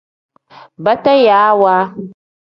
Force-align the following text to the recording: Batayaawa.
Batayaawa. 0.83 1.75